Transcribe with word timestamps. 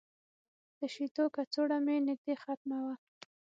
د 0.79 0.79
شیدو 0.93 1.23
کڅوړه 1.35 1.77
مې 1.85 1.95
نږدې 2.07 2.35
ختمه 2.43 2.77
وه. 2.85 2.93